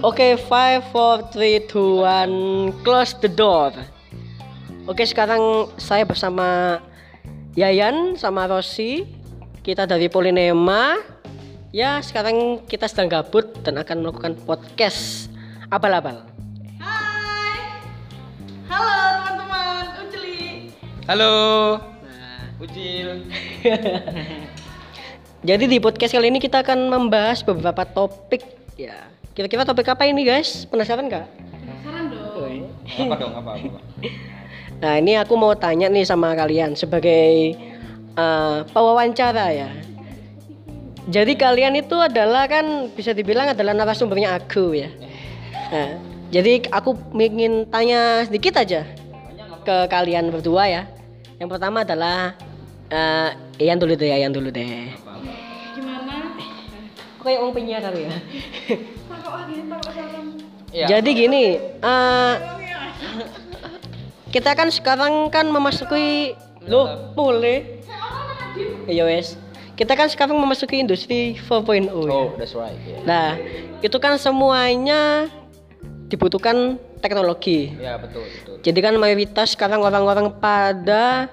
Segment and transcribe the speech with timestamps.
[0.00, 3.70] Oke, five, four, three, two, one, close the door.
[4.90, 6.80] Oke, sekarang saya bersama
[7.54, 9.06] Yayan sama Rosi.
[9.62, 10.98] Kita dari Polinema.
[11.70, 15.30] Ya, sekarang kita sedang gabut dan akan melakukan podcast
[15.70, 16.26] abal-abal.
[16.82, 17.86] Hai.
[18.66, 20.74] Halo teman-teman, Uceli.
[21.06, 21.34] Halo,
[22.02, 23.08] Nah, Ucil.
[25.40, 28.44] jadi di podcast kali ini kita akan membahas beberapa topik
[28.76, 29.08] ya.
[29.32, 30.68] Kira-kira topik apa ini, guys?
[30.68, 31.24] Penasaran nggak?
[31.24, 32.68] Penasaran dong.
[32.90, 33.32] Apa dong?
[33.32, 33.68] Apa apa?
[33.68, 33.80] apa?
[34.80, 37.52] Nah ini aku mau tanya nih sama kalian sebagai
[38.16, 39.68] eh, pewawancara ya.
[41.04, 44.88] Jadi kalian itu adalah kan bisa dibilang adalah narasumbernya aku ya.
[45.68, 46.00] Nah,
[46.32, 48.88] jadi aku ingin tanya sedikit aja
[49.68, 50.82] ke kalian berdua ya.
[51.36, 52.32] Yang pertama adalah
[52.88, 54.88] eh Ian dulu deh, Ian dulu deh.
[54.96, 55.09] Gimana?
[57.20, 58.14] Kok kayak orang penyiar kali ya.
[60.70, 60.86] Iya.
[60.88, 62.34] Jadi gini, eh
[64.30, 66.32] kita kan sekarang kan memasuki
[66.64, 67.82] loh boleh
[68.86, 69.34] ya wes
[69.74, 72.12] kita kan sekarang memasuki industri 4.0 ya.
[72.12, 72.76] Oh, that's right.
[72.84, 73.28] Ya, nah
[73.82, 75.26] itu kan semuanya
[76.06, 78.54] dibutuhkan teknologi ya betul betul.
[78.62, 81.32] jadi kan mayoritas sekarang orang-orang pada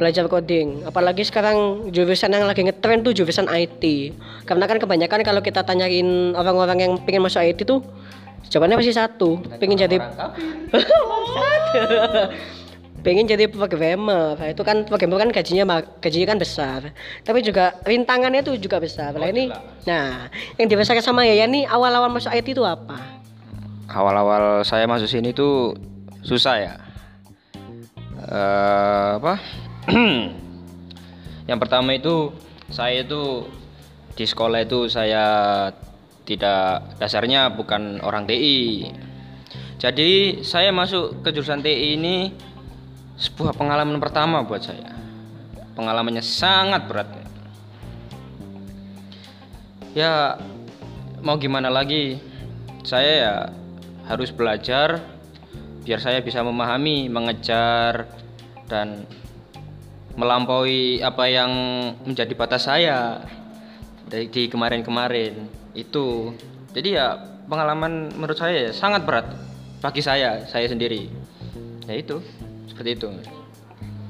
[0.00, 0.88] belajar coding.
[0.88, 3.84] Apalagi sekarang jurusan yang lagi ngetren tuh jurusan IT
[4.48, 7.84] karena kan kebanyakan kalau kita tanyain orang-orang yang pengen masuk IT tuh
[8.48, 10.00] jawabannya pasti satu pengen jadi
[13.04, 14.36] pengen jadi programmer.
[14.36, 16.80] Nah, itu kan programmer kan gajinya gajinya kan besar.
[17.24, 19.12] Tapi juga rintangannya itu juga besar.
[19.16, 19.52] Nah ini
[19.84, 22.96] nah yang dirasakan sama Yaya nih awal-awal masuk IT itu apa?
[23.90, 25.76] Awal-awal saya masuk sini tuh
[26.24, 26.74] susah ya.
[28.20, 29.40] Eh, apa?
[31.50, 32.34] Yang pertama itu
[32.70, 33.48] saya itu
[34.14, 35.24] di sekolah itu saya
[36.28, 38.86] tidak dasarnya bukan orang TI.
[39.80, 42.30] Jadi saya masuk ke jurusan TI ini
[43.16, 44.94] sebuah pengalaman pertama buat saya.
[45.74, 47.08] Pengalamannya sangat berat.
[49.96, 50.38] Ya
[51.18, 52.22] mau gimana lagi?
[52.86, 53.34] Saya ya
[54.06, 55.02] harus belajar
[55.82, 58.06] biar saya bisa memahami, mengejar
[58.70, 59.08] dan
[60.18, 61.50] melampaui apa yang
[62.02, 63.22] menjadi batas saya
[64.10, 66.34] dari di kemarin-kemarin itu.
[66.74, 69.26] Jadi ya pengalaman menurut saya ya sangat berat
[69.82, 71.10] bagi saya, saya sendiri.
[71.86, 72.22] Ya itu,
[72.70, 73.10] seperti itu.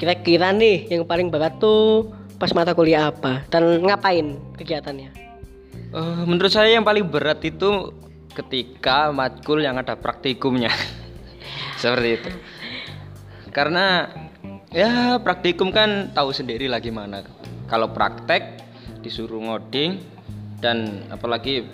[0.01, 2.09] kira-kira nih yang paling berat tuh
[2.41, 5.21] pas mata kuliah apa dan ngapain kegiatannya
[5.91, 7.91] Eh, menurut saya yang paling berat itu
[8.31, 10.71] ketika matkul yang ada praktikumnya.
[11.83, 12.31] Seperti itu.
[13.51, 14.07] Karena
[14.71, 17.23] ya praktikum kan tahu sendiri lah gimana.
[17.67, 18.63] Kalau praktek
[19.03, 20.03] disuruh ngoding
[20.59, 21.67] dan apalagi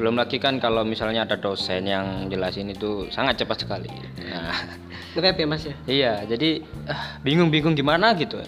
[0.00, 3.92] belum lagi kan kalau misalnya ada dosen yang jelasin itu sangat cepat sekali.
[4.24, 4.56] Nah,
[5.12, 8.40] nge ya mas ya Iya, jadi ah, bingung-bingung gimana gitu.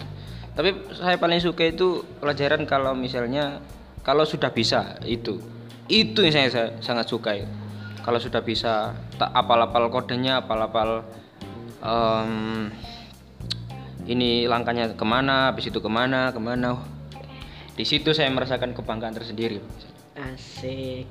[0.53, 3.61] Tapi saya paling suka itu pelajaran kalau misalnya
[4.01, 5.37] kalau sudah bisa itu.
[5.85, 7.37] Itu yang saya, saya sangat suka.
[7.37, 7.45] ya.
[8.01, 11.05] Kalau sudah bisa tak apal-apal kodenya, apal-apal
[11.83, 12.71] em,
[14.07, 16.79] ini langkahnya ke mana, habis itu ke mana, ke mana.
[17.73, 19.63] Di situ saya merasakan kebanggaan tersendiri.
[20.13, 21.09] Asik.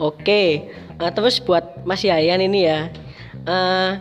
[0.00, 0.72] Oke.
[0.96, 2.88] Nah, terus buat Mas Yayan ini ya.
[3.44, 3.92] eh,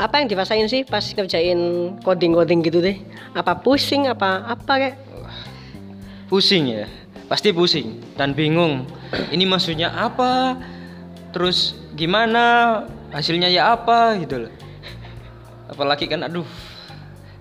[0.00, 2.96] apa yang dirasain sih pas kerjain coding-coding gitu deh?
[3.36, 4.96] Apa pusing apa apa kayak?
[6.30, 6.86] pusing ya
[7.26, 8.86] pasti pusing dan bingung
[9.34, 10.54] ini maksudnya apa
[11.34, 14.52] terus gimana hasilnya ya apa gitu loh
[15.66, 16.46] apalagi kan aduh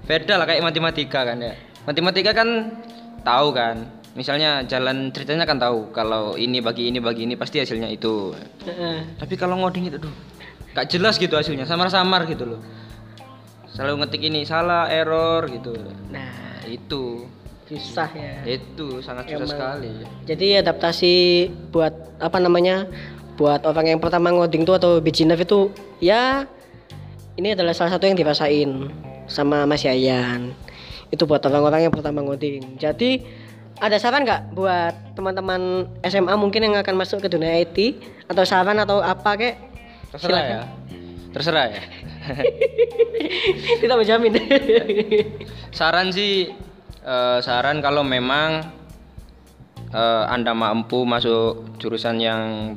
[0.10, 1.54] beda lah kayak matematika kan ya.
[1.86, 2.74] Matematika kan
[3.22, 4.02] tahu kan.
[4.18, 8.34] Misalnya jalan ceritanya kan tahu kalau ini bagi ini bagi ini pasti hasilnya itu.
[9.22, 10.16] Tapi kalau ngoding itu aduh
[10.74, 12.62] gak jelas gitu hasilnya samar-samar gitu loh.
[13.70, 15.78] Selalu ngetik ini salah error gitu.
[16.10, 17.30] Nah, itu.
[17.70, 18.42] susah ya.
[18.50, 19.52] itu sangat susah Emang.
[19.54, 19.94] sekali.
[20.26, 21.14] Jadi adaptasi
[21.70, 22.90] buat apa namanya?
[23.38, 25.70] Buat orang yang pertama ngoding tuh atau beginner itu
[26.02, 26.50] ya
[27.38, 28.90] ini adalah salah satu yang dirasain
[29.30, 30.52] sama Mas Yayan.
[31.14, 32.76] Itu buat orang-orang yang pertama ngoding.
[32.82, 33.24] Jadi
[33.80, 37.96] ada saran nggak buat teman-teman SMA mungkin yang akan masuk ke dunia IT
[38.28, 39.56] atau saran atau apa kek?
[40.10, 40.62] terserah ya
[41.30, 41.82] terserah ya
[43.82, 44.34] Tidak menjamin.
[45.78, 46.50] saran sih
[47.06, 48.66] eh, saran kalau memang
[49.94, 52.74] eh, anda mampu masuk jurusan yang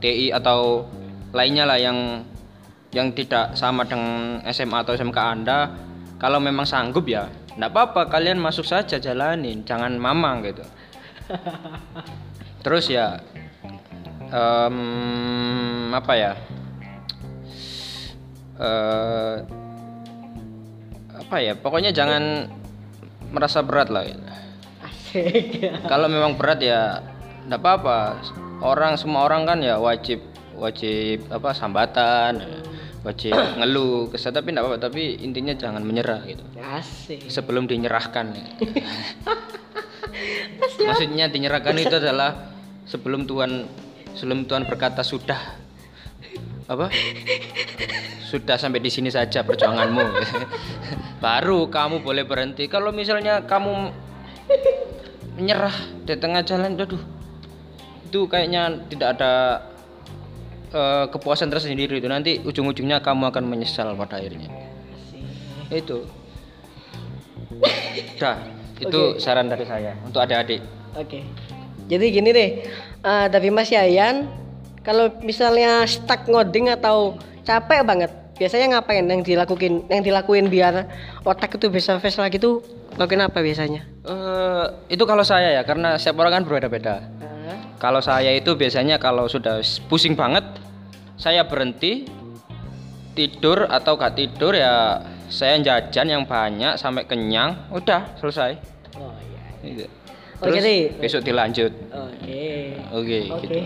[0.00, 0.88] TI atau
[1.36, 2.24] lainnya lah yang
[2.90, 5.70] yang tidak sama dengan SMA atau SMK anda
[6.18, 10.64] kalau memang sanggup ya nggak apa-apa kalian masuk saja jalanin jangan mamang gitu
[12.66, 13.22] terus ya
[14.30, 16.32] em, apa ya
[18.60, 19.36] Eh,
[21.16, 22.44] apa ya pokoknya jangan
[23.32, 24.20] merasa berat lah gitu.
[24.84, 25.80] Asik.
[25.88, 27.00] kalau memang berat ya
[27.48, 28.20] nggak apa-apa
[28.60, 30.20] orang semua orang kan ya wajib
[30.60, 32.44] wajib apa sambatan
[33.00, 36.44] wajib ngeluh kesal tapi nggak apa-apa tapi intinya jangan menyerah gitu.
[36.60, 37.32] Asik.
[37.32, 38.28] sebelum dinyerahkan.
[40.86, 42.52] Maksudnya dinyerahkan itu adalah
[42.84, 43.64] sebelum Tuhan
[44.16, 45.56] sebelum Tuhan berkata sudah.
[46.70, 46.86] Apa?
[48.30, 50.06] Sudah sampai di sini saja perjuanganmu.
[51.24, 52.70] Baru kamu boleh berhenti.
[52.70, 53.90] Kalau misalnya kamu
[55.40, 55.74] menyerah
[56.04, 57.00] di tengah jalan aduh
[58.10, 59.62] itu kayaknya tidak ada
[60.70, 64.48] eh, kepuasan tersendiri itu nanti ujung-ujungnya kamu akan menyesal pada akhirnya
[65.70, 66.02] itu
[68.18, 68.38] dah
[68.80, 69.20] itu Oke.
[69.20, 70.64] saran dari saya untuk adik-adik
[70.98, 71.22] Oke.
[71.86, 72.50] Jadi gini deh,
[73.02, 74.26] eh, dari Mas Yayan,
[74.82, 79.86] kalau misalnya stuck ngoding atau capek banget, biasanya ngapain yang dilakuin?
[79.86, 80.86] Yang dilakuin biar
[81.22, 82.62] otak itu bisa fresh lagi tuh
[82.98, 83.86] lakuin apa biasanya?
[84.06, 87.20] Eh, itu kalau saya ya karena setiap orang kan berbeda-beda
[87.80, 90.44] kalau saya itu biasanya kalau sudah pusing banget
[91.20, 92.08] saya berhenti
[93.12, 98.56] tidur atau gak tidur ya saya jajan yang banyak sampai kenyang udah selesai
[98.96, 99.42] Oh iya.
[99.60, 99.84] Gitu.
[100.40, 102.48] Oh, terus jadi- besok dilanjut Oke.
[102.90, 103.44] oke Oke.
[103.44, 103.58] gitu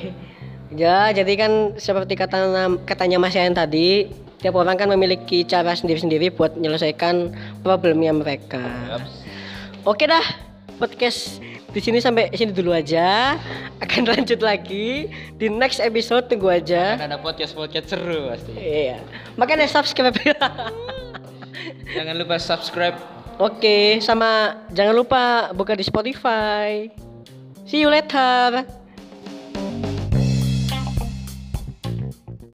[0.75, 2.51] Ya, jadi kan seperti kata
[2.83, 4.11] katanya Mas Yayan tadi,
[4.43, 7.31] tiap orang kan memiliki cara sendiri-sendiri buat menyelesaikan
[7.63, 8.59] problemnya mereka.
[9.87, 10.25] Oke dah,
[10.83, 11.39] podcast
[11.75, 13.35] di sini sampai sini dulu aja.
[13.83, 16.95] Akan lanjut lagi di next episode tunggu aja.
[16.95, 19.03] Kan ada podcast podcast seru pasti Iya.
[19.35, 20.15] Makanya subscribe.
[21.97, 22.97] jangan lupa subscribe
[23.35, 26.87] Oke, sama jangan lupa buka di Spotify.
[27.67, 28.84] See you later.